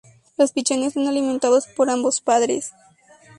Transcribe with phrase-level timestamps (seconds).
[0.35, 2.71] Los pichones son alimentados por ambos padres.